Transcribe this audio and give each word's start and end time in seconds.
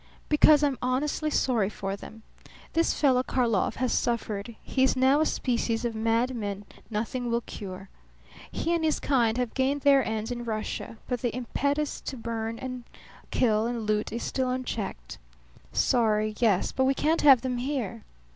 "Because 0.29 0.63
I'm 0.63 0.79
honestly 0.81 1.29
sorry 1.29 1.69
for 1.69 1.95
them. 1.95 2.23
This 2.73 2.91
fellow 2.99 3.21
Karlov 3.21 3.75
has 3.75 3.93
suffered. 3.93 4.55
He 4.63 4.81
is 4.81 4.95
now 4.95 5.21
a 5.21 5.27
species 5.27 5.85
of 5.85 5.93
madman 5.93 6.65
nothing 6.89 7.29
will 7.29 7.41
cure. 7.41 7.87
He 8.51 8.73
and 8.73 8.83
his 8.83 8.99
kind 8.99 9.37
have 9.37 9.53
gained 9.53 9.81
their 9.81 10.03
ends 10.03 10.31
in 10.31 10.43
Russia, 10.43 10.97
but 11.07 11.21
the 11.21 11.31
impetus 11.35 12.01
to 12.01 12.15
kill 12.15 12.47
and 12.57 12.83
burn 13.45 13.63
and 13.75 13.87
loot 13.87 14.11
is 14.11 14.23
still 14.23 14.49
unchecked. 14.49 15.19
Sorry, 15.71 16.33
yes; 16.39 16.71
but 16.71 16.85
we 16.85 16.95
can't 16.95 17.21
have 17.21 17.41
them 17.41 17.59
here. 17.59 18.03